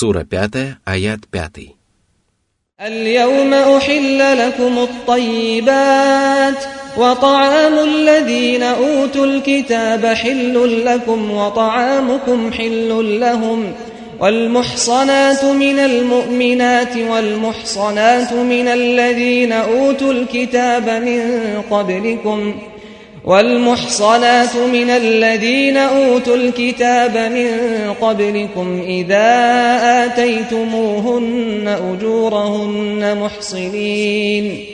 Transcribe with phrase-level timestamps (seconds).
[0.00, 1.76] Сура 5, аят 5.
[2.80, 6.64] اليوم أحل لكم الطيبات
[6.96, 13.72] وطعام الذين أوتوا الكتاب حل لكم وطعامكم حل لهم
[14.20, 21.20] والمحصنات من المؤمنات والمحصنات من الذين أوتوا الكتاب من
[21.70, 22.54] قبلكم
[23.25, 27.47] والمحصنات من الذين أوتوا الكتاب من
[28.01, 29.39] قبلكم إذا
[30.05, 34.65] آتيتموهن أجورهن محصنين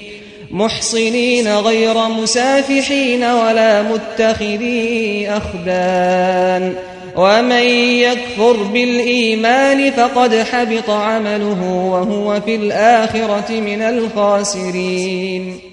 [0.52, 6.74] محصنين غير مسافحين ولا متخذي أخدان.
[7.16, 7.64] ومن
[8.00, 15.67] يكفر بالإيمان فقد حبط عمله وهو في الآخرة من الخاسرين.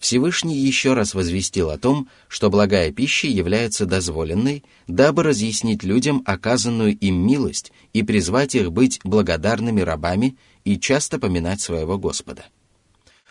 [0.00, 6.96] Всевышний еще раз возвестил о том, что благая пища является дозволенной, дабы разъяснить людям оказанную
[6.96, 12.46] им милость и призвать их быть благодарными рабами и часто поминать своего Господа.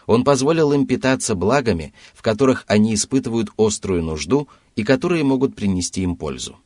[0.06, 6.04] Он позволил им питаться благами, в которых они испытывают острую нужду и которые могут принести
[6.04, 6.58] им пользу.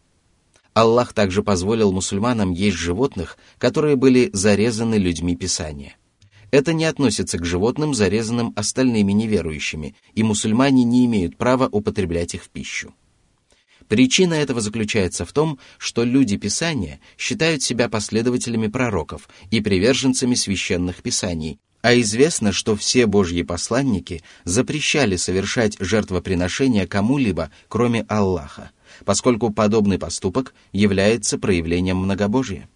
[0.73, 5.95] Аллах также позволил мусульманам есть животных, которые были зарезаны людьми Писания–
[6.53, 12.43] это не относится к животным, зарезанным остальными неверующими, и мусульмане не имеют права употреблять их
[12.43, 12.93] в пищу.
[13.87, 21.01] Причина этого заключается в том, что люди Писания считают себя последователями пророков и приверженцами священных
[21.01, 28.69] писаний, а известно, что все Божьи посланники запрещали совершать жертвоприношения кому-либо, кроме Аллаха,
[29.05, 32.69] поскольку подобный поступок является проявлением многобожия.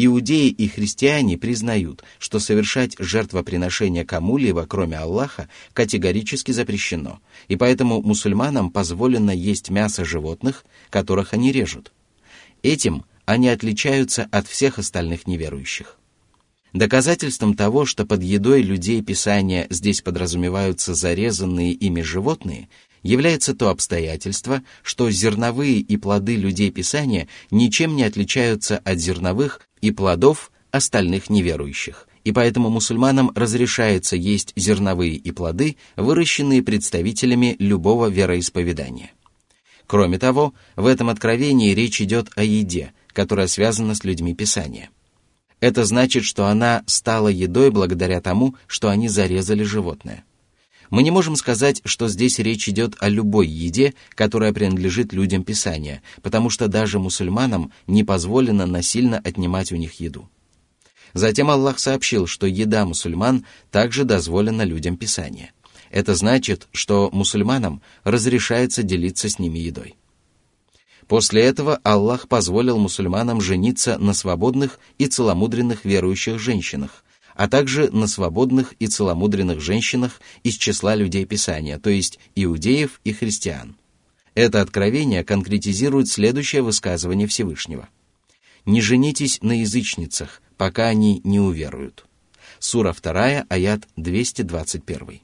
[0.00, 7.18] Иудеи и христиане признают, что совершать жертвоприношение кому-либо, кроме Аллаха, категорически запрещено,
[7.48, 11.90] и поэтому мусульманам позволено есть мясо животных, которых они режут.
[12.62, 15.98] Этим они отличаются от всех остальных неверующих.
[16.72, 22.68] Доказательством того, что под едой людей Писания здесь подразумеваются зарезанные ими животные,
[23.02, 29.90] является то обстоятельство, что зерновые и плоды людей Писания ничем не отличаются от зерновых и
[29.90, 39.12] плодов остальных неверующих, и поэтому мусульманам разрешается есть зерновые и плоды, выращенные представителями любого вероисповедания.
[39.86, 44.90] Кроме того, в этом откровении речь идет о еде, которая связана с людьми Писания.
[45.60, 50.24] Это значит, что она стала едой благодаря тому, что они зарезали животное.
[50.90, 56.02] Мы не можем сказать, что здесь речь идет о любой еде, которая принадлежит людям Писания,
[56.22, 60.28] потому что даже мусульманам не позволено насильно отнимать у них еду.
[61.14, 65.52] Затем Аллах сообщил, что еда мусульман также дозволена людям Писания.
[65.90, 69.94] Это значит, что мусульманам разрешается делиться с ними едой.
[71.06, 77.02] После этого Аллах позволил мусульманам жениться на свободных и целомудренных верующих женщинах,
[77.38, 83.12] а также на свободных и целомудренных женщинах из числа людей Писания, то есть иудеев и
[83.12, 83.76] христиан.
[84.34, 87.88] Это откровение конкретизирует следующее высказывание Всевышнего.
[88.66, 92.06] «Не женитесь на язычницах, пока они не уверуют».
[92.58, 95.20] Сура 2, аят 221.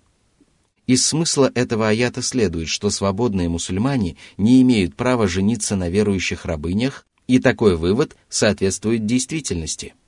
[0.86, 7.06] Из смысла этого аята следует, что свободные мусульмане не имеют права жениться на верующих рабынях,
[7.26, 9.94] и такой вывод соответствует действительности–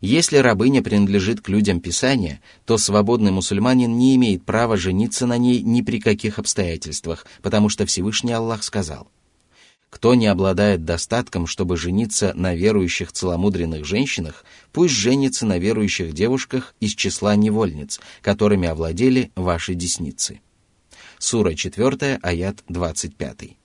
[0.00, 5.60] если рабыня принадлежит к людям Писания, то свободный мусульманин не имеет права жениться на ней
[5.60, 9.08] ни при каких обстоятельствах, потому что Всевышний Аллах сказал,
[9.90, 16.74] «Кто не обладает достатком, чтобы жениться на верующих целомудренных женщинах, пусть женится на верующих девушках
[16.80, 20.40] из числа невольниц, которыми овладели ваши десницы».
[21.18, 23.59] Сура 4, аят 25.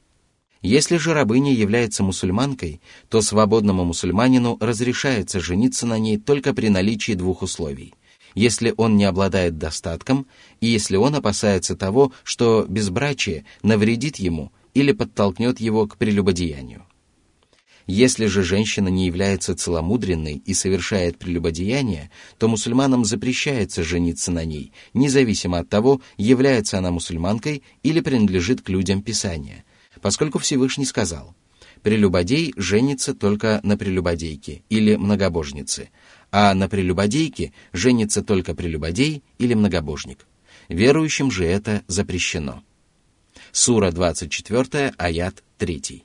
[0.66, 7.12] Если же рабыня является мусульманкой, то свободному мусульманину разрешается жениться на ней только при наличии
[7.12, 7.94] двух условий.
[8.34, 10.26] Если он не обладает достатком,
[10.62, 16.84] и если он опасается того, что безбрачие навредит ему или подтолкнет его к прелюбодеянию.
[17.86, 22.10] Если же женщина не является целомудренной и совершает прелюбодеяние,
[22.40, 28.70] то мусульманам запрещается жениться на ней, независимо от того, является она мусульманкой или принадлежит к
[28.70, 29.64] людям Писания–
[30.06, 31.34] поскольку Всевышний сказал,
[31.82, 35.90] «Прелюбодей женится только на прелюбодейке или многобожнице,
[36.32, 40.28] а на прелюбодейке женится только прелюбодей или многобожник.
[40.70, 42.62] Верующим же это запрещено».
[43.52, 46.04] Сура 24, аят 3.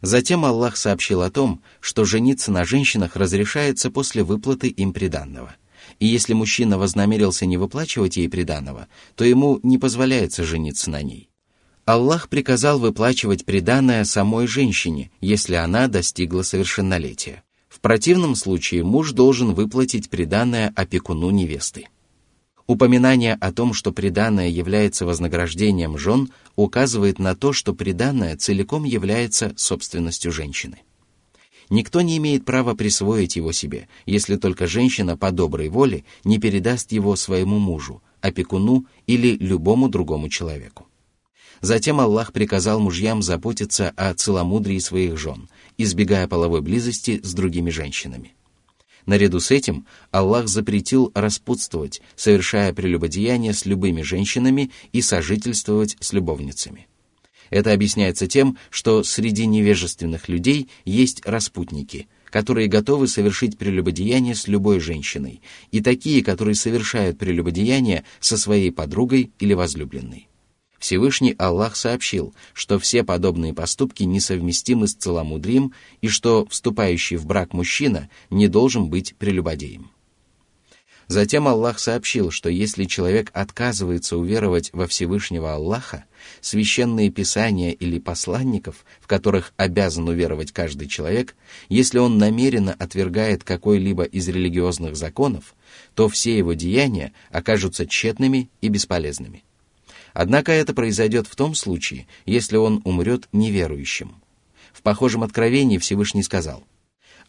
[0.00, 5.56] Затем Аллах сообщил о том, что жениться на женщинах разрешается после выплаты им приданного.
[5.98, 8.86] И если мужчина вознамерился не выплачивать ей приданного,
[9.16, 11.28] то ему не позволяется жениться на ней.
[11.88, 17.42] Аллах приказал выплачивать приданное самой женщине, если она достигла совершеннолетия.
[17.66, 21.88] В противном случае муж должен выплатить приданное опекуну невесты.
[22.66, 29.54] Упоминание о том, что приданное является вознаграждением жен, указывает на то, что приданное целиком является
[29.56, 30.80] собственностью женщины.
[31.70, 36.92] Никто не имеет права присвоить его себе, если только женщина по доброй воле не передаст
[36.92, 40.87] его своему мужу, опекуну или любому другому человеку.
[41.60, 48.34] Затем Аллах приказал мужьям заботиться о целомудрии своих жен, избегая половой близости с другими женщинами.
[49.06, 56.86] Наряду с этим Аллах запретил распутствовать, совершая прелюбодеяние с любыми женщинами и сожительствовать с любовницами.
[57.50, 64.80] Это объясняется тем, что среди невежественных людей есть распутники, которые готовы совершить прелюбодеяние с любой
[64.80, 65.40] женщиной,
[65.72, 70.28] и такие, которые совершают прелюбодеяние со своей подругой или возлюбленной.
[70.78, 77.52] Всевышний Аллах сообщил, что все подобные поступки несовместимы с целомудрием и что вступающий в брак
[77.52, 79.90] мужчина не должен быть прелюбодеем.
[81.08, 86.04] Затем Аллах сообщил, что если человек отказывается уверовать во Всевышнего Аллаха,
[86.42, 91.34] священные писания или посланников, в которых обязан уверовать каждый человек,
[91.70, 95.54] если он намеренно отвергает какой-либо из религиозных законов,
[95.94, 99.44] то все его деяния окажутся тщетными и бесполезными.
[100.18, 104.16] Однако это произойдет в том случае, если он умрет неверующим.
[104.72, 106.64] В похожем откровении Всевышний сказал,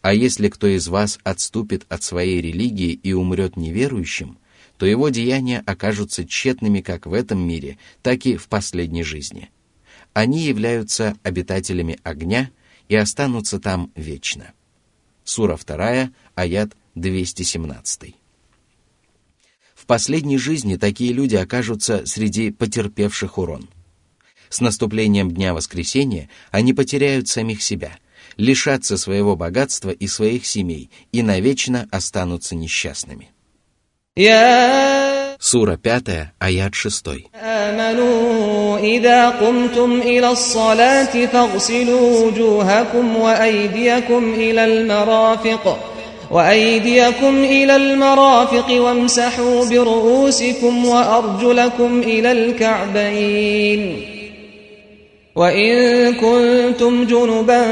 [0.01, 4.39] «А если кто из вас отступит от своей религии и умрет неверующим,
[4.79, 9.51] то его деяния окажутся тщетными как в этом мире, так и в последней жизни.
[10.13, 12.49] Они являются обитателями огня
[12.87, 14.53] и останутся там вечно».
[15.23, 18.15] Сура 2, аят 217
[19.88, 23.68] последней жизни такие люди окажутся среди потерпевших урон.
[24.48, 27.98] С наступлением Дня Воскресения они потеряют самих себя,
[28.36, 33.30] лишатся своего богатства и своих семей и навечно останутся несчастными.
[35.40, 37.06] Сура 5, аят 6.
[38.84, 45.94] إذا قمتم إلى الصلاة فاغسلوا وجوهكم وأيديكم إلى المرافق
[46.31, 54.01] وأيديكم إلى المرافق وامسحوا برؤوسكم وأرجلكم إلى الكعبين.
[55.35, 57.65] وإن كنتم جنبا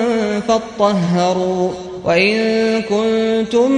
[0.48, 1.72] فاطهروا
[2.06, 3.72] وإن كنتم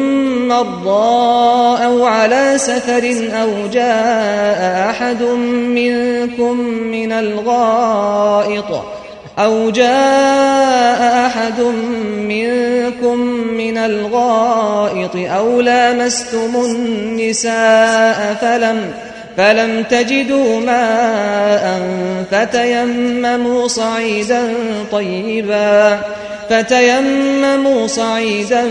[0.48, 8.99] مرضى أو على سفر أو جاء أحد منكم من الغائط
[9.40, 11.62] أو جاء أحد
[12.18, 13.20] منكم
[13.58, 18.92] من الغائط أو لامستم النساء فلم
[19.38, 21.82] فلم تجدوا ماء
[22.32, 24.54] فتيمموا صعيدا
[24.92, 26.00] طيبا
[26.50, 28.64] فتيمموا صعيدا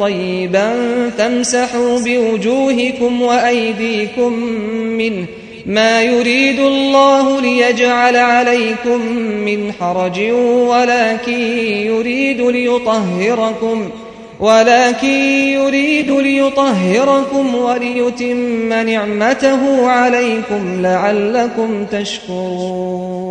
[0.00, 0.72] طيبا
[1.18, 4.32] فامسحوا بوجوهكم وأيديكم
[4.72, 5.26] منه
[5.65, 9.01] ما يريد الله ليجعل عليكم
[9.47, 10.19] من حرج
[10.71, 11.39] ولكن
[11.91, 13.89] يريد ليطهركم
[14.39, 15.07] ولكن
[15.57, 23.27] يريد ليطهركم وليتم نعمته عليكم لعلكم تشكرون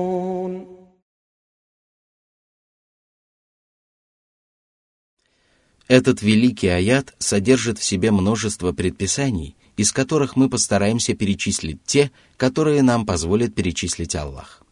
[5.88, 12.81] Этот великий аят содержит в себе множество предписаний, из которых мы постараемся перечислить те, которые
[12.81, 14.63] нам позволит перечислить Аллах.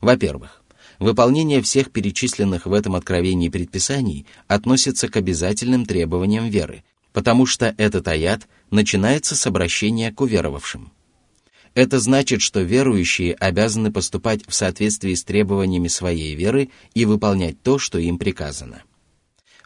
[0.00, 0.62] Во-первых,
[0.98, 8.08] выполнение всех перечисленных в этом откровении предписаний относится к обязательным требованиям веры, потому что этот
[8.08, 10.92] аят начинается с обращения к уверовавшим.
[11.74, 17.78] Это значит, что верующие обязаны поступать в соответствии с требованиями своей веры и выполнять то,
[17.78, 18.82] что им приказано.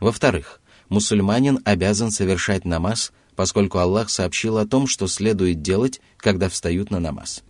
[0.00, 6.90] Во-вторых, мусульманин обязан совершать намаз поскольку Аллах сообщил о том, что следует делать, когда встают
[6.90, 7.42] на намаз.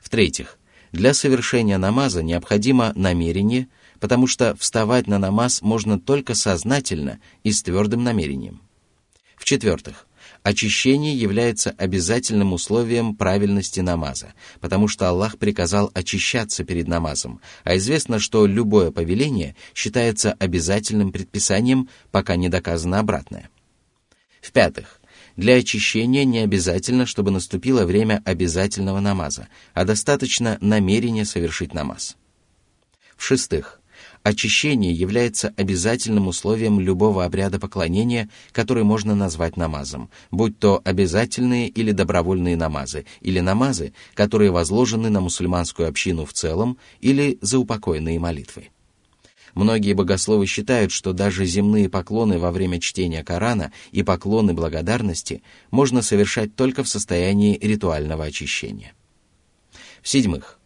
[0.00, 0.60] В-третьих,
[0.92, 3.66] для совершения намаза необходимо намерение,
[3.98, 8.62] потому что вставать на намаз можно только сознательно и с твердым намерением.
[9.36, 10.06] В-четвертых,
[10.44, 18.20] очищение является обязательным условием правильности намаза, потому что Аллах приказал очищаться перед намазом, а известно,
[18.20, 23.50] что любое повеление считается обязательным предписанием, пока не доказано обратное.
[24.42, 25.00] В-пятых,
[25.36, 32.16] для очищения не обязательно, чтобы наступило время обязательного намаза, а достаточно намерения совершить намаз.
[33.16, 33.80] В-шестых,
[34.24, 41.92] очищение является обязательным условием любого обряда поклонения, который можно назвать намазом, будь то обязательные или
[41.92, 48.71] добровольные намазы, или намазы, которые возложены на мусульманскую общину в целом, или заупокойные молитвы.
[49.54, 56.00] Многие богословы считают, что даже земные поклоны во время чтения Корана и поклоны благодарности можно
[56.00, 58.94] совершать только в состоянии ритуального очищения.
[60.00, 60.58] В-седьмых,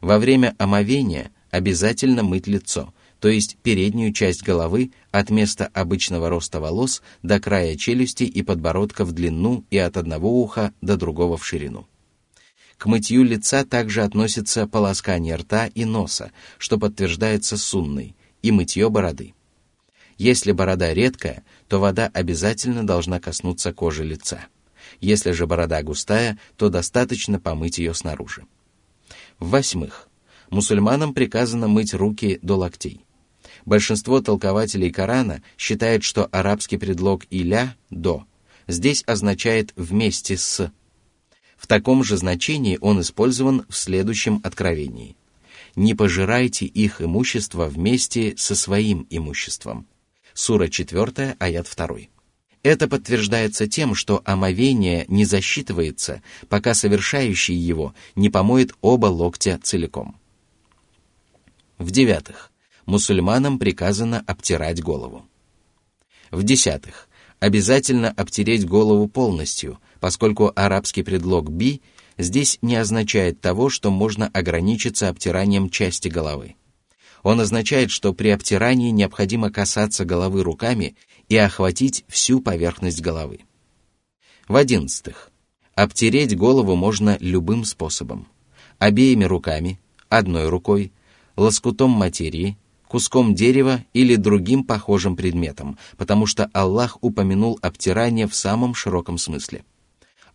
[0.00, 6.60] во время омовения обязательно мыть лицо, то есть переднюю часть головы от места обычного роста
[6.60, 11.46] волос до края челюсти и подбородка в длину и от одного уха до другого в
[11.46, 11.86] ширину.
[12.76, 19.32] К мытью лица также относится полоскание рта и носа, что подтверждается сунной, и мытье бороды.
[20.18, 24.44] Если борода редкая, то вода обязательно должна коснуться кожи лица.
[25.00, 28.44] Если же борода густая, то достаточно помыть ее снаружи.
[29.38, 30.08] В-восьмых,
[30.50, 33.00] мусульманам приказано мыть руки до локтей.
[33.64, 38.26] Большинство толкователей Корана считает, что арабский предлог «иля»— «до»
[38.66, 40.70] здесь означает «вместе с».
[41.56, 45.16] В таком же значении он использован в следующем откровении.
[45.76, 49.86] «Не пожирайте их имущество вместе со своим имуществом».
[50.32, 51.88] Сура 4, аят 2.
[52.64, 60.16] Это подтверждается тем, что омовение не засчитывается, пока совершающий его не помоет оба локтя целиком.
[61.78, 62.50] В-девятых,
[62.86, 65.26] мусульманам приказано обтирать голову.
[66.30, 71.82] В-десятых, обязательно обтереть голову полностью, поскольку арабский предлог «би»
[72.18, 76.56] здесь не означает того, что можно ограничиться обтиранием части головы.
[77.22, 80.94] Он означает, что при обтирании необходимо касаться головы руками
[81.28, 83.40] и охватить всю поверхность головы.
[84.46, 85.30] В одиннадцатых.
[85.74, 88.28] Обтереть голову можно любым способом.
[88.78, 90.92] Обеими руками, одной рукой,
[91.36, 92.56] лоскутом материи,
[92.86, 99.64] куском дерева или другим похожим предметом, потому что Аллах упомянул обтирание в самом широком смысле.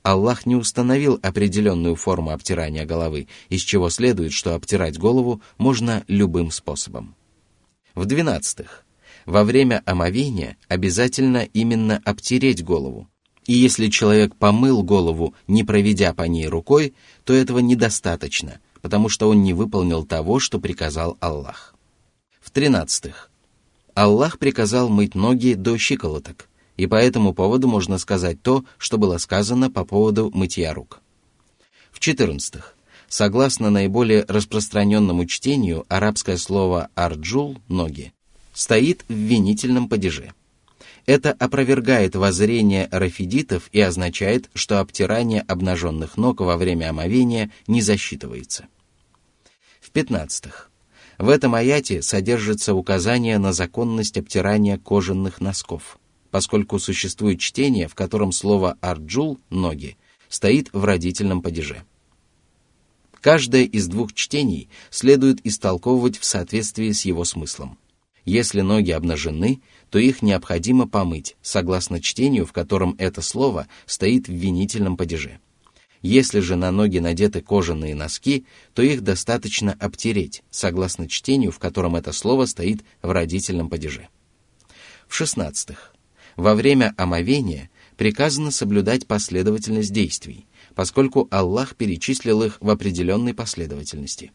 [0.04, 6.52] Аллах не установил определенную форму обтирания головы, из чего следует, что обтирать голову можно любым
[6.52, 7.16] способом.
[7.96, 8.86] В двенадцатых.
[9.26, 13.08] Во время омовения обязательно именно обтереть голову.
[13.46, 19.30] И если человек помыл голову, не проведя по ней рукой, то этого недостаточно, потому что
[19.30, 21.76] он не выполнил того, что приказал Аллах.
[22.42, 23.30] В-тринадцатых.
[23.94, 26.49] Аллах приказал мыть ноги до щиколоток,
[26.80, 31.02] и по этому поводу можно сказать то, что было сказано по поводу мытья рук.
[31.92, 32.78] В-четырнадцатых.
[33.10, 38.14] Согласно наиболее распространенному чтению, арабское слово «арджул»— «ноги»
[38.54, 40.34] стоит в винительном падеже.
[41.06, 48.68] Это опровергает воззрение рафидитов и означает, что обтирание обнаженных ног во время омовения не засчитывается.
[49.82, 50.72] В пятнадцатых.
[51.18, 55.99] В этом аяте содержится указание на законность обтирания кожаных носков,
[56.32, 61.84] поскольку существует чтение, в котором слово «арджул»— «ноги» стоит в родительном падеже.
[63.22, 67.78] Каждое из двух чтений следует истолковывать в соответствии с его смыслом.
[68.24, 74.34] Если ноги обнажены, то их необходимо помыть, согласно чтению, в котором это слово стоит в
[74.34, 75.40] винительном падеже.
[76.02, 81.96] Если же на ноги надеты кожаные носки, то их достаточно обтереть, согласно чтению, в котором
[81.96, 84.08] это слово стоит в родительном падеже.
[85.08, 85.94] В шестнадцатых.
[86.36, 90.46] Во время омовения приказано соблюдать последовательность действий,
[90.76, 94.32] поскольку Аллах перечислил их в определенной последовательности.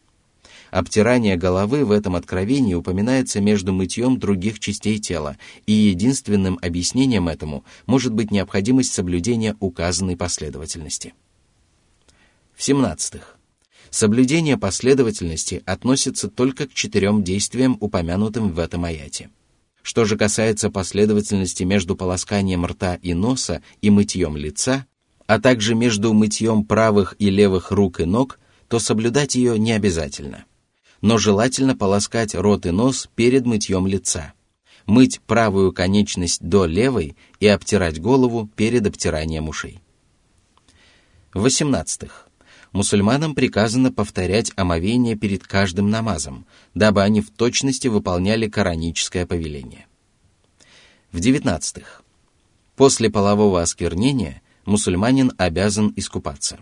[0.71, 5.37] Обтирание головы в этом откровении упоминается между мытьем других частей тела,
[5.67, 11.15] и единственным объяснением этому может быть необходимость соблюдения указанной последовательности.
[12.57, 13.39] В-семнадцатых.
[13.91, 19.31] Соблюдение последовательности относится только к четырем действиям, упомянутым в этом аяте.
[19.85, 24.87] Что же касается последовательности между полосканием рта и носа и мытьем лица,
[25.27, 30.47] а также между мытьем правых и левых рук и ног, то соблюдать ее не обязательно.
[31.03, 34.33] Но желательно полоскать рот и нос перед мытьем лица,
[34.87, 39.83] мыть правую конечность до левой и обтирать голову перед обтиранием ушей.
[41.35, 42.31] В восемнадцатых
[42.75, 49.87] мусульманам приказано повторять омовение перед каждым намазом, дабы они в точности выполняли кораническое повеление.
[51.13, 52.03] В девятнадцатых.
[52.77, 56.59] После полового осквернения мусульманин обязан искупаться.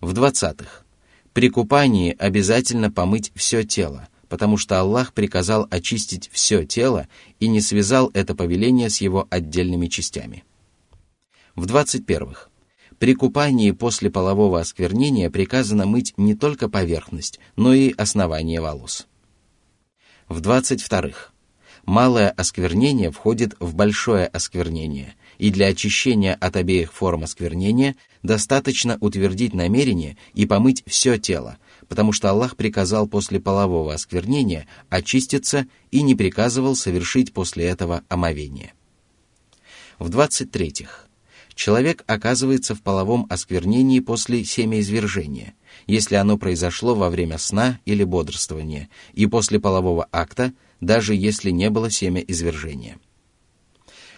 [0.00, 0.86] В двадцатых.
[1.32, 7.08] При купании обязательно помыть все тело, потому что Аллах приказал очистить все тело
[7.40, 10.44] и не связал это повеление с его отдельными частями.
[11.56, 12.50] В двадцать первых
[12.98, 19.06] при купании после полового осквернения приказано мыть не только поверхность, но и основание волос.
[20.28, 21.32] В двадцать вторых.
[21.86, 29.54] Малое осквернение входит в большое осквернение, и для очищения от обеих форм осквернения достаточно утвердить
[29.54, 31.56] намерение и помыть все тело,
[31.88, 38.74] потому что Аллах приказал после полового осквернения очиститься и не приказывал совершить после этого омовение.
[39.98, 41.07] В 23-х.
[41.58, 45.54] Человек оказывается в половом осквернении после семяизвержения,
[45.88, 51.68] если оно произошло во время сна или бодрствования, и после полового акта, даже если не
[51.68, 52.98] было семяизвержения.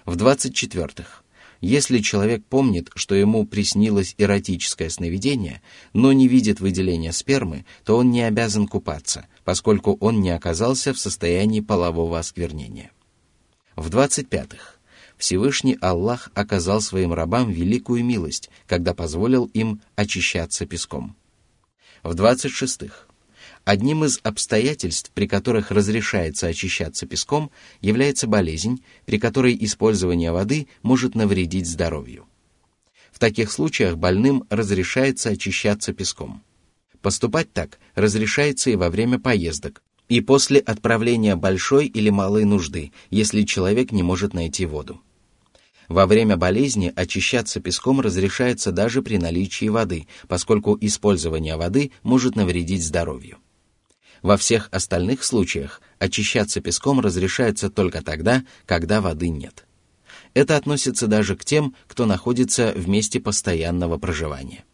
[0.04, 1.22] В 24-х.
[1.62, 5.62] Если человек помнит, что ему приснилось эротическое сновидение,
[5.94, 10.98] но не видит выделения спермы, то он не обязан купаться, поскольку он не оказался в
[10.98, 12.90] состоянии полового осквернения.
[13.76, 14.79] В 25-х.
[15.20, 21.14] Всевышний Аллах оказал своим рабам великую милость, когда позволил им очищаться песком.
[22.02, 23.06] В 26-х.
[23.66, 27.50] Одним из обстоятельств, при которых разрешается очищаться песком,
[27.82, 32.26] является болезнь, при которой использование воды может навредить здоровью.
[33.12, 36.42] В таких случаях больным разрешается очищаться песком.
[37.02, 43.42] Поступать так разрешается и во время поездок, и после отправления большой или малой нужды, если
[43.42, 45.02] человек не может найти воду.
[45.90, 52.84] Во время болезни очищаться песком разрешается даже при наличии воды, поскольку использование воды может навредить
[52.84, 53.38] здоровью.
[54.22, 59.66] Во всех остальных случаях очищаться песком разрешается только тогда, когда воды нет.
[60.32, 64.64] Это относится даже к тем, кто находится в месте постоянного проживания.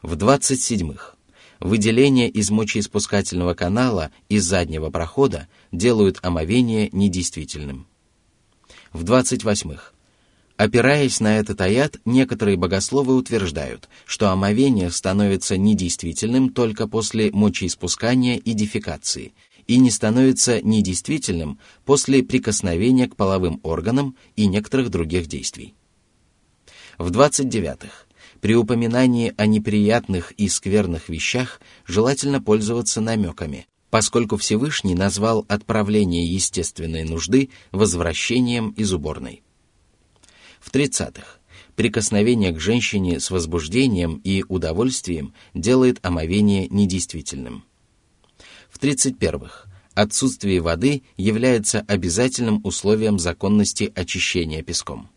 [0.00, 1.14] В 27-х.
[1.60, 7.86] Выделение из мочеиспускательного канала из заднего прохода делают омовение недействительным.
[8.94, 9.92] В 28-х.
[10.56, 18.54] Опираясь на этот аят, некоторые богословы утверждают, что омовение становится недействительным только после мочеиспускания и
[18.54, 19.34] дефекации,
[19.66, 25.74] и не становится недействительным после прикосновения к половым органам и некоторых других действий.
[26.96, 28.06] В 29-х.
[28.40, 37.04] При упоминании о неприятных и скверных вещах желательно пользоваться намеками, поскольку Всевышний назвал отправление естественной
[37.04, 39.42] нужды возвращением из уборной.
[40.66, 41.24] В 30-х.
[41.76, 47.64] Прикосновение к женщине с возбуждением и удовольствием делает омовение недействительным.
[48.68, 49.70] В 31-х.
[49.94, 55.08] Отсутствие воды является обязательным условием законности очищения песком.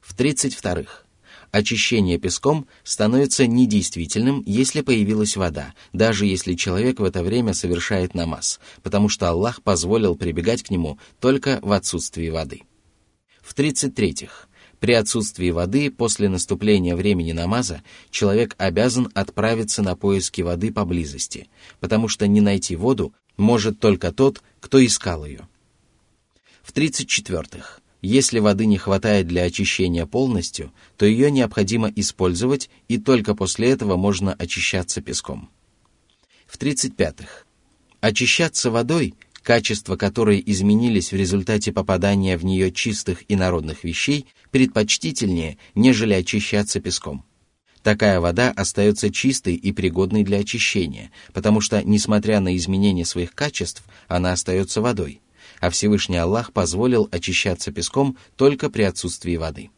[0.00, 1.02] В 32-х.
[1.50, 8.58] Очищение песком становится недействительным, если появилась вода, даже если человек в это время совершает намаз,
[8.82, 12.62] потому что Аллах позволил прибегать к нему только в отсутствии воды.
[13.46, 14.45] В 33-х.
[14.80, 21.48] При отсутствии воды после наступления времени намаза человек обязан отправиться на поиски воды поблизости,
[21.80, 25.48] потому что не найти воду может только тот, кто искал ее.
[26.62, 27.80] В 34-х.
[28.02, 33.96] Если воды не хватает для очищения полностью, то ее необходимо использовать, и только после этого
[33.96, 35.50] можно очищаться песком.
[36.46, 37.44] В 35-х.
[38.00, 39.14] Очищаться водой
[39.46, 46.80] качества которой изменились в результате попадания в нее чистых и народных вещей, предпочтительнее, нежели очищаться
[46.80, 47.24] песком.
[47.84, 53.84] Такая вода остается чистой и пригодной для очищения, потому что, несмотря на изменение своих качеств,
[54.08, 55.20] она остается водой,
[55.60, 59.70] а Всевышний Аллах позволил очищаться песком только при отсутствии воды.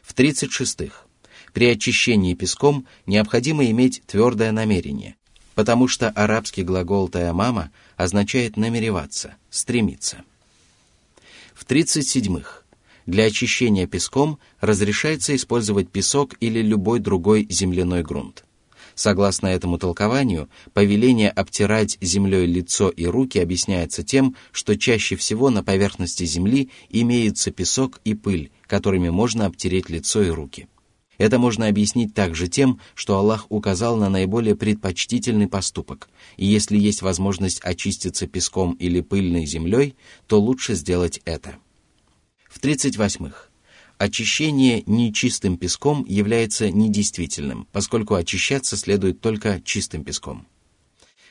[0.00, 1.04] В 36-х.
[1.52, 5.16] При очищении песком необходимо иметь твердое намерение,
[5.54, 10.24] потому что арабский глагол «таямама» означает намереваться, стремиться.
[11.54, 12.62] В 37-х.
[13.06, 18.44] Для очищения песком разрешается использовать песок или любой другой земляной грунт.
[18.94, 25.64] Согласно этому толкованию, повеление обтирать землей лицо и руки объясняется тем, что чаще всего на
[25.64, 30.68] поверхности земли имеются песок и пыль, которыми можно обтереть лицо и руки.
[31.18, 37.02] Это можно объяснить также тем, что Аллах указал на наиболее предпочтительный поступок, и если есть
[37.02, 39.94] возможность очиститься песком или пыльной землей,
[40.26, 41.56] то лучше сделать это.
[42.48, 43.48] В 38-х.
[43.96, 50.46] Очищение нечистым песком является недействительным, поскольку очищаться следует только чистым песком.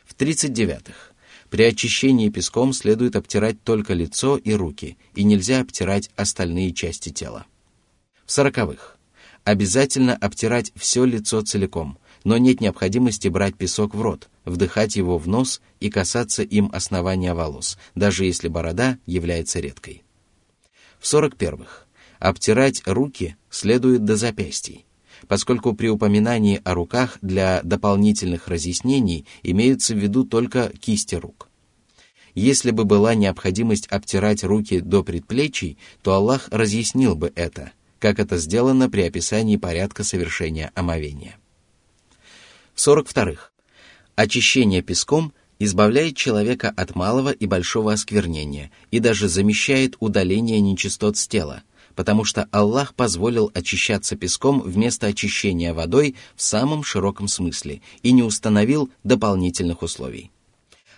[0.06, 1.14] В 39-х.
[1.50, 7.46] При очищении песком следует обтирать только лицо и руки, и нельзя обтирать остальные части тела.
[8.26, 8.98] В сороковых
[9.44, 15.28] обязательно обтирать все лицо целиком, но нет необходимости брать песок в рот, вдыхать его в
[15.28, 20.04] нос и касаться им основания волос, даже если борода является редкой.
[21.00, 21.88] В сорок первых.
[22.20, 24.86] Обтирать руки следует до запястий,
[25.28, 31.50] поскольку при упоминании о руках для дополнительных разъяснений имеются в виду только кисти рук.
[32.34, 37.74] Если бы была необходимость обтирать руки до предплечий, то Аллах разъяснил бы это–
[38.04, 41.38] как это сделано при описании порядка совершения омовения.
[42.74, 43.52] В 42-х.
[44.18, 51.30] Очищение песком избавляет человека от малого и большого осквернения и даже замещает удаление нечистот с
[51.30, 51.64] тела,
[51.96, 58.22] потому что Аллах позволил очищаться песком вместо очищения водой в самом широком смысле и не
[58.22, 60.30] установил дополнительных условий.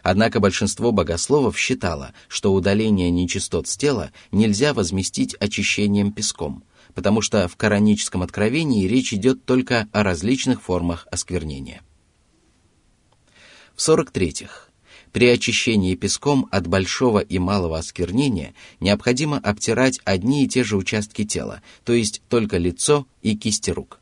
[0.01, 6.63] Однако большинство богословов считало, что удаление нечистот с тела нельзя возместить очищением песком,
[6.95, 11.81] потому что в кораническом откровении речь идет только о различных формах осквернения.
[13.75, 14.69] В 43-х.
[15.11, 21.23] При очищении песком от большого и малого осквернения необходимо обтирать одни и те же участки
[21.23, 23.99] тела, то есть только лицо и кисти рук.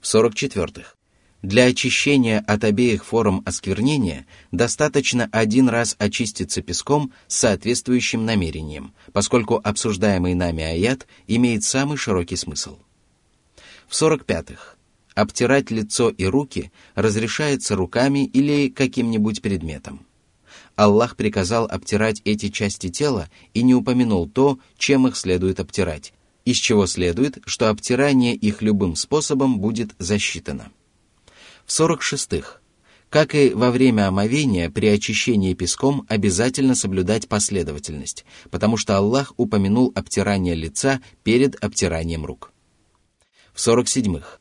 [0.00, 0.97] В 44-х.
[1.42, 9.60] Для очищения от обеих форм осквернения достаточно один раз очиститься песком с соответствующим намерением, поскольку
[9.62, 12.78] обсуждаемый нами аят имеет самый широкий смысл.
[13.86, 14.74] В 45-х.
[15.14, 20.06] Обтирать лицо и руки разрешается руками или каким-нибудь предметом.
[20.74, 26.12] Аллах приказал обтирать эти части тела и не упомянул то, чем их следует обтирать,
[26.44, 30.70] из чего следует, что обтирание их любым способом будет засчитано.
[31.68, 32.60] В 46-х.
[33.10, 39.92] Как и во время омовения, при очищении песком обязательно соблюдать последовательность, потому что Аллах упомянул
[39.94, 42.52] обтирание лица перед обтиранием рук.
[43.52, 44.38] В 47-х.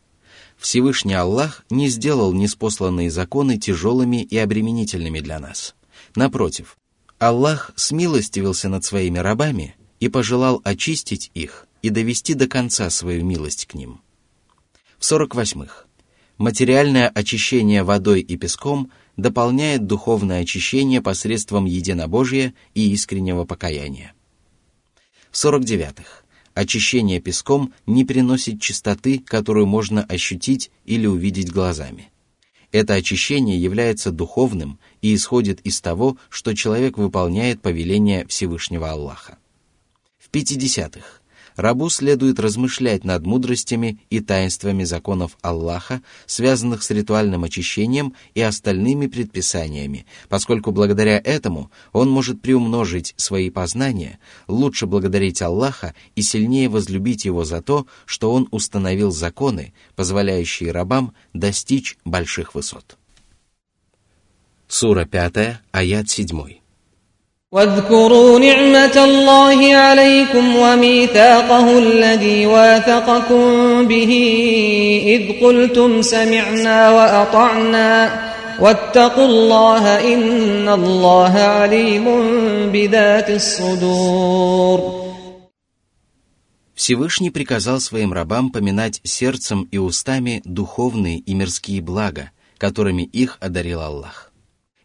[0.57, 5.75] Всевышний Аллах не сделал неспосланные законы тяжелыми и обременительными для нас.
[6.15, 6.77] Напротив,
[7.19, 13.65] Аллах смилостивился над своими рабами и пожелал очистить их и довести до конца свою милость
[13.65, 13.99] к ним.
[14.97, 15.86] В 48-х
[16.37, 24.13] материальное очищение водой и песком дополняет духовное очищение посредством единобожия и искреннего покаяния.
[25.31, 26.23] В 49-х.
[26.53, 32.11] Очищение песком не приносит чистоты, которую можно ощутить или увидеть глазами.
[32.71, 39.37] Это очищение является духовным и исходит из того, что человек выполняет повеление Всевышнего Аллаха.
[40.17, 41.21] В 50-х
[41.57, 49.07] рабу следует размышлять над мудростями и таинствами законов Аллаха, связанных с ритуальным очищением и остальными
[49.07, 57.25] предписаниями, поскольку благодаря этому он может приумножить свои познания, лучше благодарить Аллаха и сильнее возлюбить
[57.25, 62.97] его за то, что он установил законы, позволяющие рабам достичь больших высот.
[64.67, 66.66] Сура 5, аят 7.
[67.52, 73.44] واذكروا نعمة الله عليكم وميثاقه الذي واثقكم
[73.88, 74.12] به
[75.06, 78.20] إذ قلتم سمعنا وأطعنا
[78.60, 82.04] واتقوا الله إن الله عليم
[82.72, 85.02] بذات الصدور
[86.74, 93.80] Всевышний приказал своим рабам поминать сердцем и устами духовные и мирские блага, которыми их одарил
[93.80, 94.32] Аллах.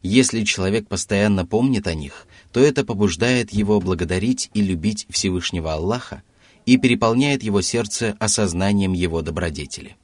[0.04, 6.23] Если человек постоянно помнит о них, то это побуждает его благодарить и любить Всевышнего Аллаха
[6.67, 9.97] и переполняет его сердце осознанием его добродетели.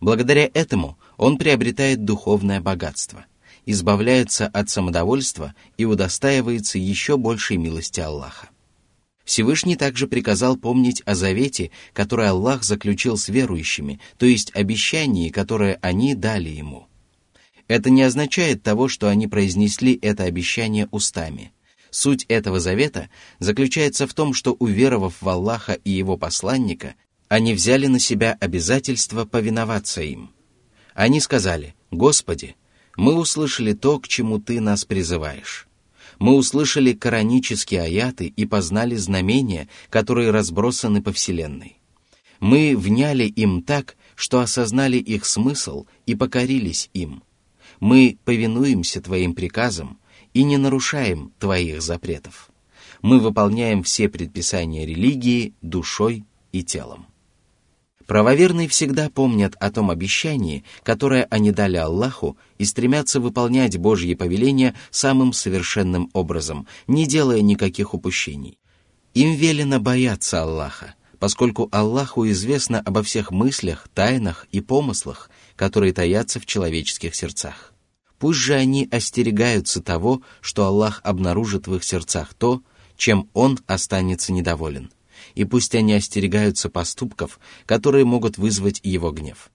[0.00, 3.24] Благодаря этому он приобретает духовное богатство,
[3.64, 8.50] избавляется от самодовольства и удостаивается еще большей милости Аллаха.
[9.24, 15.78] Всевышний также приказал помнить о завете, который Аллах заключил с верующими, то есть обещании, которое
[15.80, 16.88] они дали ему–
[17.68, 21.52] это не означает того, что они произнесли это обещание устами.
[21.90, 26.94] Суть этого завета заключается в том, что, уверовав в Аллаха и его посланника,
[27.28, 30.30] они взяли на себя обязательство повиноваться им.
[30.94, 32.56] Они сказали, «Господи,
[32.96, 35.66] мы услышали то, к чему Ты нас призываешь.
[36.18, 41.78] Мы услышали коранические аяты и познали знамения, которые разбросаны по Вселенной.
[42.40, 47.22] Мы вняли им так, что осознали их смысл и покорились им
[47.80, 49.98] мы повинуемся Твоим приказам
[50.34, 52.50] и не нарушаем Твоих запретов.
[53.02, 57.06] Мы выполняем все предписания религии душой и телом.
[58.06, 64.74] Правоверные всегда помнят о том обещании, которое они дали Аллаху, и стремятся выполнять Божьи повеления
[64.90, 68.58] самым совершенным образом, не делая никаких упущений.
[69.14, 76.38] Им велено бояться Аллаха, поскольку Аллаху известно обо всех мыслях, тайнах и помыслах, которые таятся
[76.38, 77.72] в человеческих сердцах.
[78.18, 82.62] Пусть же они остерегаются того, что Аллах обнаружит в их сердцах то,
[82.96, 84.90] чем Он останется недоволен,
[85.34, 89.50] и пусть они остерегаются поступков, которые могут вызвать Его гнев.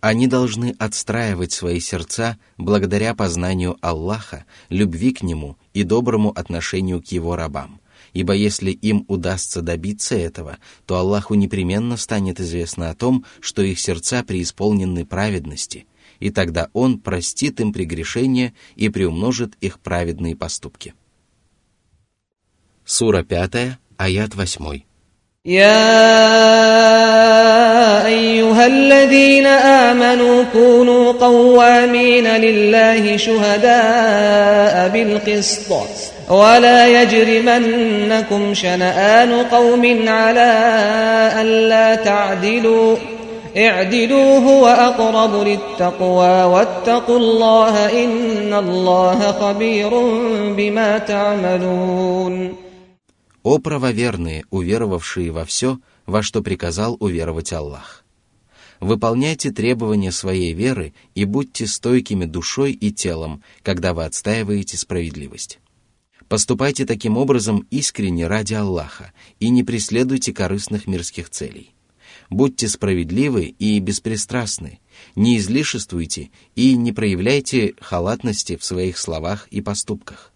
[0.00, 7.06] Они должны отстраивать свои сердца благодаря познанию Аллаха, любви к Нему и доброму отношению к
[7.06, 7.80] Его рабам,
[8.13, 13.79] ибо если им удастся добиться этого, то Аллаху непременно станет известно о том, что их
[13.79, 20.93] сердца преисполнены праведности – и тогда Он простит им прегрешения и приумножит их праведные поступки.
[22.85, 24.81] Сура 5, аят 8.
[25.45, 25.65] يا
[28.05, 35.71] أيها الذين آمنوا كونوا قوامين لله شهداء بالقسط
[36.29, 40.51] ولا يجرمنكم شنآن قوم على
[41.41, 42.97] ألا تعدلوا
[43.57, 49.89] اعدلوا هو أقرب للتقوى واتقوا الله إن الله خبير
[50.57, 52.55] بما تعملون
[53.41, 58.03] О правоверные, уверовавшие во все, во что приказал уверовать Аллах.
[58.81, 65.59] Выполняйте требования своей веры и будьте стойкими душой и телом, когда вы отстаиваете справедливость.
[66.28, 71.74] Поступайте таким образом искренне ради Аллаха и не преследуйте корыстных мирских целей.
[72.30, 74.80] Будьте справедливы и беспристрастны,
[75.14, 80.32] не излишествуйте и не проявляйте халатности в своих словах и поступках.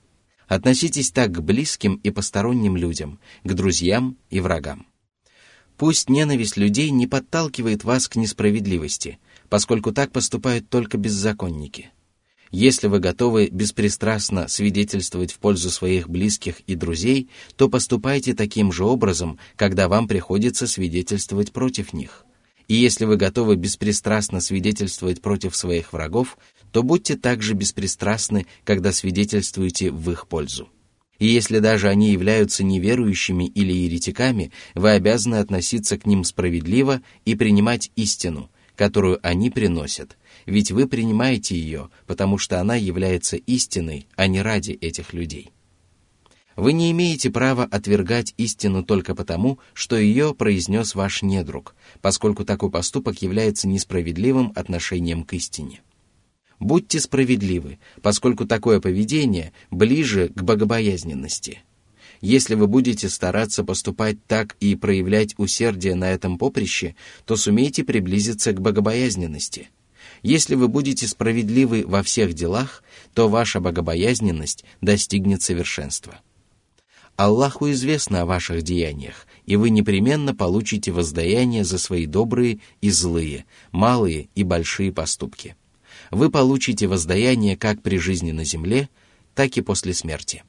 [0.46, 4.86] Относитесь так к близким и посторонним людям, к друзьям и врагам.
[5.76, 11.90] Пусть ненависть людей не подталкивает вас к несправедливости, поскольку так поступают только беззаконники.
[12.50, 18.84] Если вы готовы беспристрастно свидетельствовать в пользу своих близких и друзей, то поступайте таким же
[18.84, 22.24] образом, когда вам приходится свидетельствовать против них.
[22.66, 26.38] И если вы готовы беспристрастно свидетельствовать против своих врагов,
[26.72, 30.68] то будьте также беспристрастны, когда свидетельствуете в их пользу.
[31.18, 37.34] И если даже они являются неверующими или еретиками, вы обязаны относиться к ним справедливо и
[37.34, 44.28] принимать истину, которую они приносят, ведь вы принимаете ее, потому что она является истиной, а
[44.28, 45.50] не ради этих людей.
[46.54, 52.70] Вы не имеете права отвергать истину только потому, что ее произнес ваш недруг, поскольку такой
[52.70, 55.80] поступок является несправедливым отношением к истине.
[56.60, 61.62] Будьте справедливы, поскольку такое поведение ближе к богобоязненности.
[62.20, 68.52] Если вы будете стараться поступать так и проявлять усердие на этом поприще, то сумеете приблизиться
[68.52, 69.70] к богобоязненности.
[70.22, 72.82] Если вы будете справедливы во всех делах,
[73.14, 76.20] то ваша богобоязненность достигнет совершенства.
[77.16, 83.44] Аллаху известно о ваших деяниях, и вы непременно получите воздаяние за свои добрые и злые,
[83.72, 85.56] малые и большие поступки
[86.10, 88.88] вы получите воздаяние как при жизни на земле,
[89.34, 90.42] так и после смерти.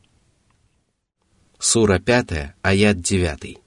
[1.58, 3.64] Сура 5, аят 9.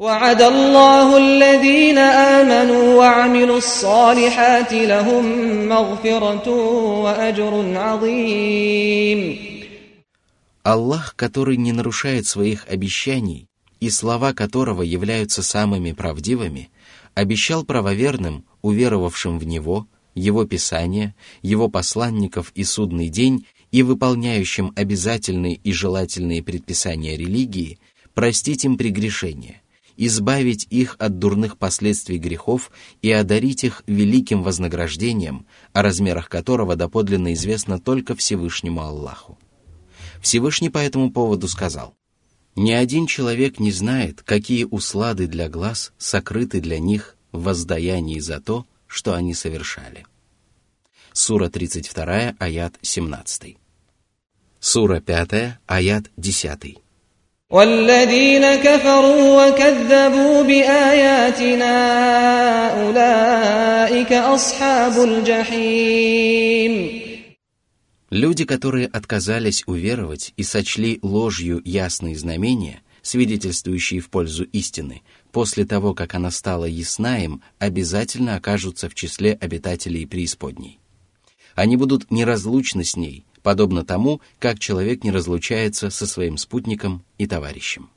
[0.00, 5.24] وعد الله الذين آمنوا وعملوا الصالحات لهم
[5.68, 6.48] مغفرة
[7.04, 9.50] وأجر عظيم
[10.62, 13.48] Аллах, который не нарушает своих обещаний
[13.80, 16.70] и слова которого являются самыми правдивыми,
[17.14, 25.55] обещал правоверным, уверовавшим в Него, его Писание, его посланников и судный день и выполняющим обязательные
[25.55, 27.79] и желательные предписания религии,
[28.13, 29.61] простить им прегрешения,
[29.97, 37.33] избавить их от дурных последствий грехов и одарить их великим вознаграждением, о размерах которого доподлинно
[37.33, 39.37] известно только Всевышнему Аллаху.
[40.21, 41.95] Всевышний по этому поводу сказал,
[42.55, 48.39] «Ни один человек не знает, какие услады для глаз сокрыты для них в воздаянии за
[48.39, 50.05] то, что они совершали.
[51.14, 53.56] Сура 32, аят 17.
[54.60, 56.78] Сура 5, аят 10.
[57.50, 61.74] والذين كفروا وكذبوا بآياتنا
[62.82, 67.00] أولئك أصحاب الجحيم
[68.10, 75.94] Люди, которые отказались уверовать и сочли ложью ясные знамения, свидетельствующие в пользу истины, после того,
[75.94, 80.80] как она стала ясна им, обязательно окажутся в числе обитателей преисподней.
[81.54, 87.26] Они будут неразлучны с ней, подобно тому, как человек не разлучается со своим спутником и
[87.26, 87.90] товарищем.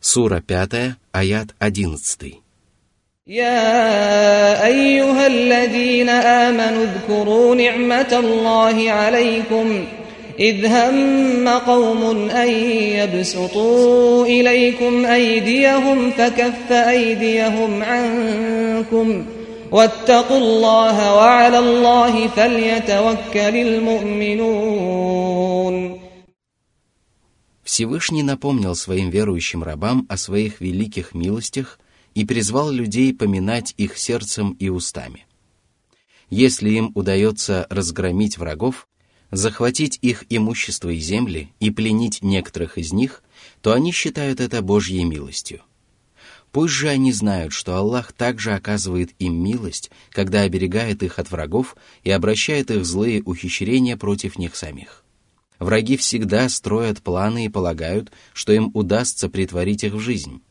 [0.00, 2.42] Сура 5, аят 11.
[3.26, 9.84] يا أيها الذين آمنوا اذكروا نعمة الله عليكم
[10.40, 12.48] إذ هم قوم أن
[12.98, 19.24] يبسطوا إليكم أيديهم فكف أيديهم عنكم
[19.70, 25.02] واتقوا الله وعلى الله فليتوكل المؤمنون
[27.64, 31.78] Всевышний напомнил своим верующим рабам о своих великих милостях
[32.14, 35.24] и призвал людей поминать их сердцем и устами.
[36.28, 38.88] Если им удается разгромить врагов,
[39.30, 43.22] захватить их имущество и земли и пленить некоторых из них,
[43.62, 45.62] то они считают это Божьей милостью.
[46.57, 51.75] Пусть же они знают, что Аллах также оказывает им милость, когда оберегает их от врагов
[52.03, 55.03] и обращает их злые ухищрения против них самих.
[55.59, 60.41] Враги всегда строят планы и полагают, что им удастся притворить их в жизнь.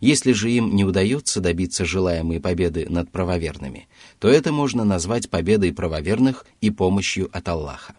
[0.00, 5.72] Если же им не удается добиться желаемой победы над правоверными, то это можно назвать победой
[5.72, 7.94] правоверных и помощью от Аллаха.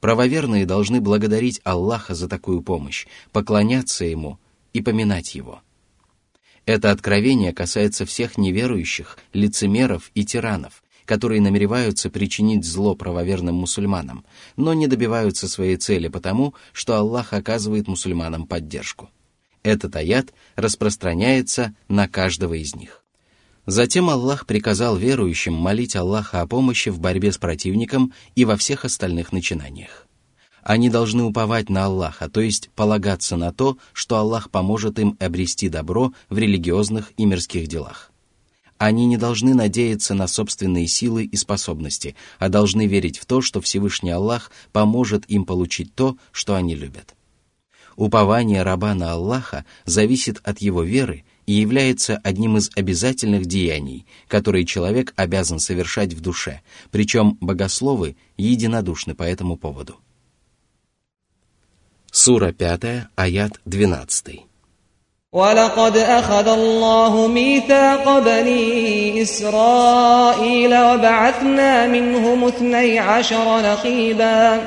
[0.00, 4.38] Правоверные должны благодарить Аллаха за такую помощь, поклоняться Ему
[4.72, 5.60] и поминать Его.
[6.64, 14.24] Это откровение касается всех неверующих, лицемеров и тиранов, которые намереваются причинить зло правоверным мусульманам,
[14.56, 19.10] но не добиваются своей цели потому, что Аллах оказывает мусульманам поддержку.
[19.64, 23.02] Этот аят распространяется на каждого из них.
[23.66, 28.84] Затем Аллах приказал верующим молить Аллаха о помощи в борьбе с противником и во всех
[28.84, 30.01] остальных начинаниях.
[30.62, 35.68] Они должны уповать на Аллаха, то есть полагаться на то, что Аллах поможет им обрести
[35.68, 38.12] добро в религиозных и мирских делах.
[38.78, 43.60] Они не должны надеяться на собственные силы и способности, а должны верить в то, что
[43.60, 47.14] Всевышний Аллах поможет им получить то, что они любят.
[47.96, 54.64] Упование раба на Аллаха зависит от его веры и является одним из обязательных деяний, которые
[54.64, 59.96] человек обязан совершать в душе, причем богословы единодушны по этому поводу.
[62.11, 64.47] Сура 5, аят 12.
[65.33, 74.61] ولقد أخذ الله ميثاق بني إسرائيل وبعثنا منهم اثني عشر نقيبا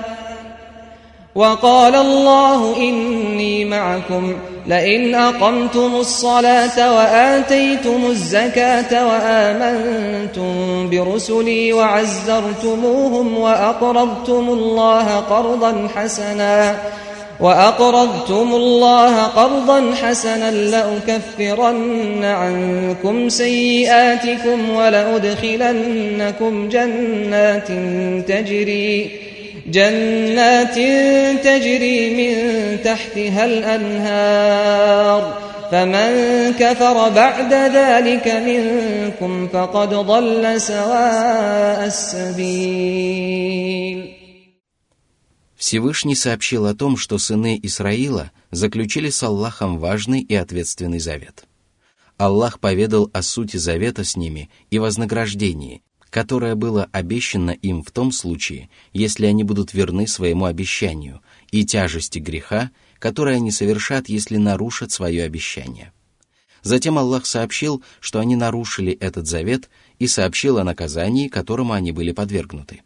[1.34, 15.88] وقال الله إني معكم لئن أقمتم الصلاة وآتيتم الزكاة وآمنتم برسلي وعزرتموهم وأقرضتم الله قرضا
[15.96, 16.76] حسناً
[17.39, 27.67] وأقرضتم الله قرضا حسنا لأكفرن عنكم سيئاتكم ولأدخلنكم جنات
[28.27, 29.09] تجري
[29.67, 30.75] جنات
[31.43, 32.35] تجري من
[32.83, 35.33] تحتها الأنهار
[35.71, 43.35] فمن كفر بعد ذلك منكم فقد ضل سواء السبيل
[45.55, 51.45] Всевышний сообщил о том, что сыны Исраила заключили с Аллахом важный и ответственный завет.
[52.17, 58.11] Аллах поведал о сути завета с ними и вознаграждении, которое было обещано им в том
[58.11, 64.91] случае, если они будут верны своему обещанию, и тяжести греха, которое они совершат, если нарушат
[64.91, 65.91] свое обещание.
[66.63, 72.11] Затем Аллах сообщил, что они нарушили этот завет и сообщил о наказании, которому они были
[72.11, 72.81] подвергнуты.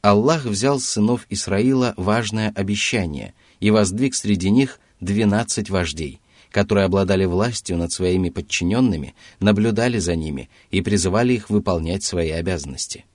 [0.00, 7.24] Аллах взял с сынов Исраила важное обещание и воздвиг среди них двенадцать вождей, которые обладали
[7.24, 13.06] властью над своими подчиненными, наблюдали за ними и призывали их выполнять свои обязанности.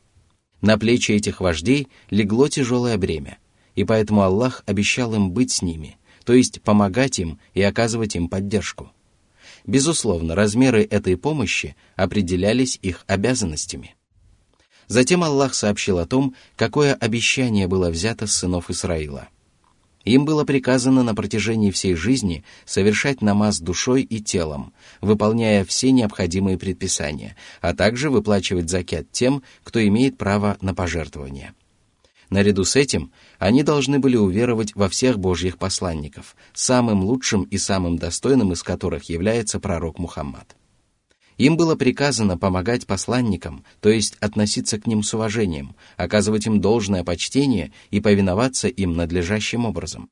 [0.62, 3.38] На плечи этих вождей легло тяжелое бремя,
[3.76, 8.28] и поэтому Аллах обещал им быть с ними, то есть помогать им и оказывать им
[8.28, 8.92] поддержку.
[9.66, 13.96] Безусловно, размеры этой помощи определялись их обязанностями–
[14.88, 19.28] Затем Аллах сообщил о том, какое обещание было взято с сынов Исраила.
[20.06, 26.58] Им было приказано на протяжении всей жизни совершать намаз душой и телом, выполняя все необходимые
[26.58, 31.54] предписания, а также выплачивать закят тем, кто имеет право на пожертвование.
[32.30, 37.98] Наряду с этим они должны были уверовать во всех Божьих посланников, самым лучшим и самым
[37.98, 40.56] достойным из которых является пророк Мухаммад.
[41.38, 47.04] Им было приказано помогать посланникам, то есть относиться к ним с уважением, оказывать им должное
[47.04, 50.10] почтение и повиноваться им надлежащим образом.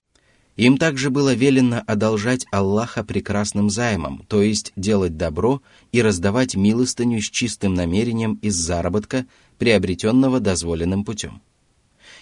[0.58, 7.22] Им также было велено одолжать Аллаха прекрасным займом, то есть делать добро и раздавать милостыню
[7.22, 9.26] с чистым намерением из заработка,
[9.58, 11.42] приобретенного дозволенным путем.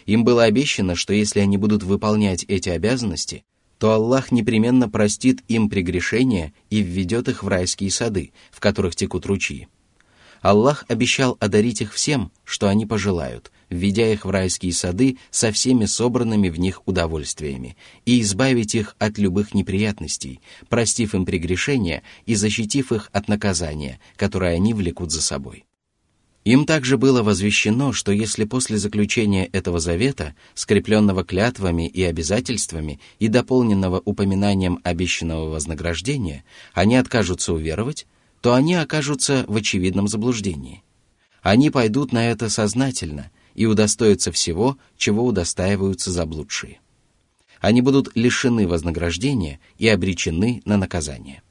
[0.06, 3.44] Им было обещано, что если они будут выполнять эти обязанности,
[3.80, 9.26] то Аллах непременно простит им прегрешения и введет их в райские сады, в которых текут
[9.26, 9.68] ручьи.
[10.42, 15.86] Аллах обещал одарить их всем, что они пожелают, введя их в райские сады со всеми
[15.86, 22.92] собранными в них удовольствиями, и избавить их от любых неприятностей, простив им прегрешения и защитив
[22.92, 25.66] их от наказания, которое они влекут за собой.
[26.50, 33.28] Им также было возвещено, что если после заключения этого завета, скрепленного клятвами и обязательствами и
[33.28, 36.44] дополненного упоминанием обещанного вознаграждения,
[36.74, 38.08] они откажутся уверовать,
[38.42, 40.82] то они окажутся в очевидном заблуждении.
[41.44, 46.80] Они пойдут на это сознательно и удостоятся всего, чего удостаиваются заблудшие.
[47.62, 51.44] Они будут лишены вознаграждения и обречены на наказание.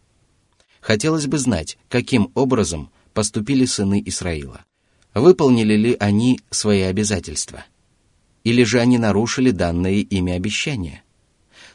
[0.81, 4.65] Хотелось бы знать, каким образом поступили сыны Исраила
[5.14, 7.66] Выполнили ли они свои обязательства?
[8.44, 11.04] Или же они нарушили данное ими обещание?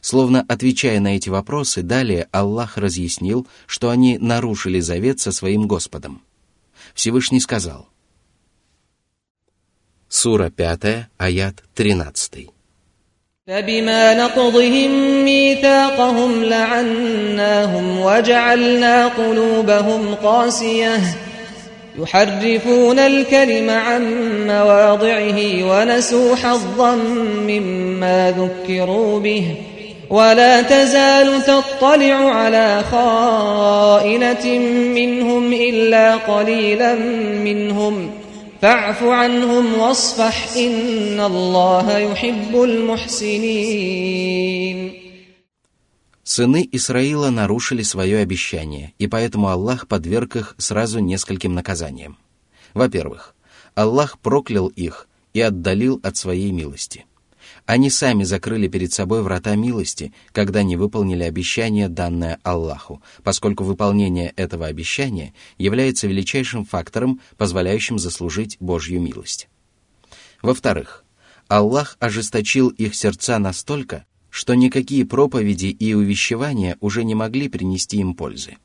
[0.01, 6.23] Словно отвечая на эти вопросы, далее Аллах разъяснил, что они нарушили завет со своим Господом.
[6.95, 7.89] Всевышний сказал.
[10.09, 12.51] Сура 5, аят 13.
[13.49, 14.91] فبما نقضهم
[15.25, 21.01] ميثاقهم لعناهم وجعلنا قلوبهم قاسية
[22.00, 24.04] يحرفون الكلم عن
[24.48, 26.96] مواضعه ونسوا حظا
[27.48, 29.44] مما ذكروا به.
[30.10, 34.60] ولا تزال تطلع على خائنة
[34.96, 36.96] منهم إلا قليلا
[37.44, 38.24] منهم ۖ.
[38.64, 43.44] فاعف عنهم واصفح إن الله يحب المحسنين.
[46.24, 52.18] Сыны Исраила нарушили свое обещание, и поэтому Аллах подверг их сразу нескольким наказаниям.
[52.74, 53.36] Во-первых,
[53.76, 57.06] Аллах проклял их и отдалил от своей милости–
[57.66, 64.34] они сами закрыли перед собой врата милости, когда не выполнили обещание, данное Аллаху, поскольку выполнение
[64.36, 69.48] этого обещания является величайшим фактором, позволяющим заслужить Божью милость.
[70.42, 71.06] Во-вторых,
[71.48, 78.16] Аллах ожесточил их сердца настолько, что никакие проповеди и увещевания уже не могли принести им
[78.16, 78.58] пользы.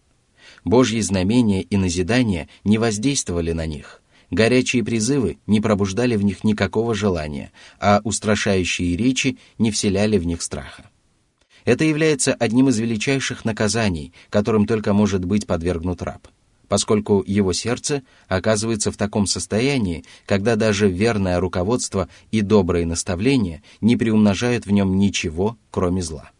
[0.64, 4.00] Божьи знамения и назидания не воздействовали на них–
[4.30, 7.50] Горячие призывы не пробуждали в них никакого желания,
[7.80, 10.90] а устрашающие речи не вселяли в них страха.
[11.64, 16.28] Это является одним из величайших наказаний, которым только может быть подвергнут раб,
[16.68, 23.96] поскольку его сердце оказывается в таком состоянии, когда даже верное руководство и добрые наставления не
[23.96, 26.30] приумножают в нем ничего, кроме зла.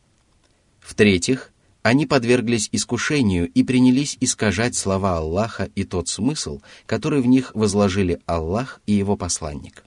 [0.80, 1.52] В-третьих,
[1.82, 8.20] они подверглись искушению и принялись искажать слова Аллаха и тот смысл, который в них возложили
[8.26, 9.84] Аллах и его посланник.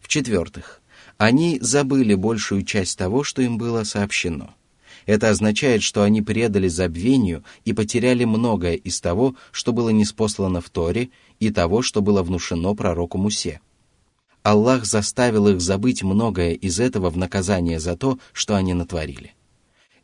[0.00, 0.80] В-четвертых,
[1.16, 4.54] они забыли большую часть того, что им было сообщено.
[5.08, 10.68] Это означает, что они предали забвению и потеряли многое из того, что было неспослано в
[10.68, 11.08] Торе,
[11.40, 13.62] и того, что было внушено пророку Мусе.
[14.42, 19.32] Аллах заставил их забыть многое из этого в наказание за то, что они натворили.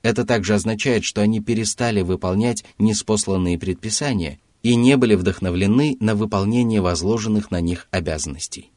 [0.00, 6.80] Это также означает, что они перестали выполнять неспосланные предписания и не были вдохновлены на выполнение
[6.80, 8.70] возложенных на них обязанностей.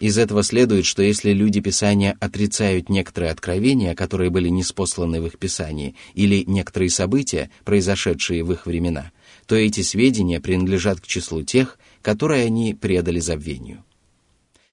[0.00, 5.38] Из этого следует, что если люди Писания отрицают некоторые откровения, которые были неспосланы в их
[5.38, 9.10] Писании, или некоторые события, произошедшие в их времена,
[9.46, 13.84] то эти сведения принадлежат к числу тех, которые они предали забвению.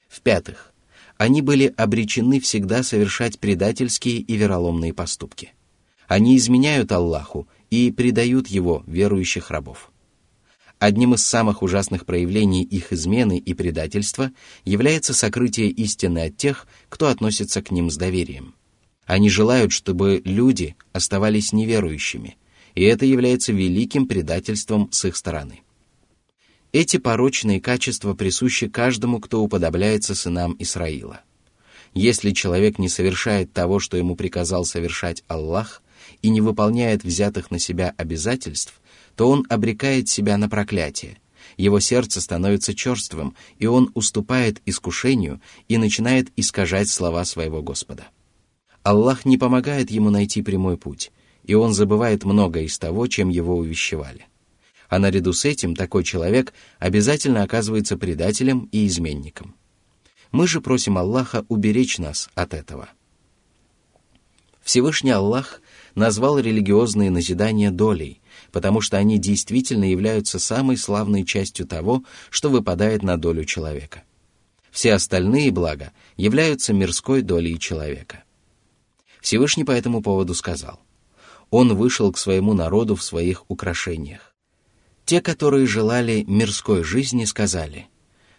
[0.07, 0.73] В-пятых,
[1.17, 5.53] они были обречены всегда совершать предательские и вероломные поступки–
[6.07, 9.91] они изменяют Аллаху и предают Его, верующих рабов.
[10.85, 14.31] Одним из самых ужасных проявлений их измены и предательства
[14.65, 18.53] является сокрытие истины от тех, кто относится к ним с доверием.
[19.07, 22.37] Они желают, чтобы люди оставались неверующими,
[22.75, 25.61] и это является великим предательством с их стороны.
[26.71, 31.21] Эти порочные качества присущи каждому, кто уподобляется сынам Исраила.
[31.95, 35.81] Если человек не совершает того, что ему приказал совершать Аллах,
[36.21, 38.79] и не выполняет взятых на себя обязательств,
[39.15, 41.17] то он обрекает себя на проклятие.
[41.57, 48.07] Его сердце становится черствым, и он уступает искушению и начинает искажать слова своего Господа.
[48.83, 51.11] Аллах не помогает ему найти прямой путь,
[51.43, 54.27] и он забывает многое из того, чем его увещевали.
[54.89, 59.55] А наряду с этим такой человек обязательно оказывается предателем и изменником.
[60.31, 62.89] Мы же просим Аллаха уберечь нас от этого.
[64.61, 65.61] Всевышний Аллах
[65.93, 68.19] назвал религиозные назидания долей,
[68.55, 74.03] потому что они действительно являются самой славной частью того, что выпадает на долю человека.
[74.71, 78.23] Все остальные блага являются мирской долей человека.
[79.19, 80.79] Всевышний по этому поводу сказал,
[81.49, 84.33] «Он вышел к своему народу в своих украшениях.
[85.03, 87.89] Те, которые желали мирской жизни, сказали,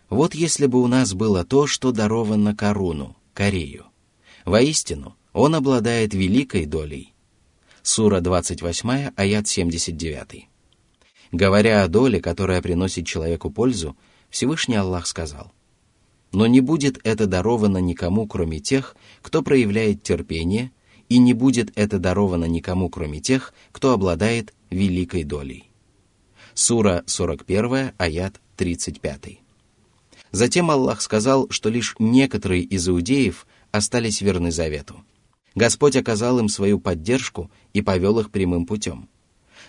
[0.08, 3.84] «Вот если бы у нас было то, что даровано Коруну, Корею.
[4.46, 7.12] Воистину, он обладает великой долей,
[7.89, 10.49] Сура 28, аят 79.
[11.30, 13.97] Говоря о доле, которая приносит человеку пользу,
[14.28, 15.53] Всевышний Аллах сказал,
[16.32, 20.72] «Но не будет это даровано никому, кроме тех, кто проявляет терпение,
[21.09, 25.70] и не будет это даровано никому, кроме тех, кто обладает великой долей».
[26.55, 29.39] Сура 41, аят 35.
[30.32, 35.05] Затем Аллах сказал, что лишь некоторые из иудеев остались верны завету–
[35.57, 39.09] Господь оказал им свою поддержку и повел их прямым путем.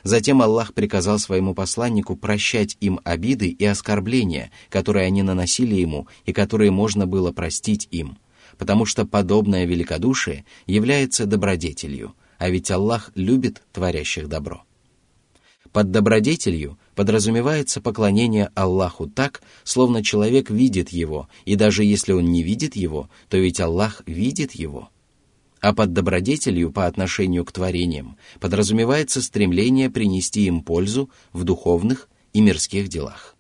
[0.03, 6.33] Затем Аллах приказал своему посланнику прощать им обиды и оскорбления, которые они наносили ему и
[6.33, 8.17] которые можно было простить им,
[8.57, 14.63] потому что подобное великодушие является добродетелью, а ведь Аллах любит творящих добро.
[15.71, 22.43] Под добродетелью подразумевается поклонение Аллаху так, словно человек видит его, и даже если он не
[22.43, 24.89] видит его, то ведь Аллах видит его–
[25.61, 32.41] а под добродетелью по отношению к творениям подразумевается стремление принести им пользу в духовных и
[32.41, 33.36] мирских делах.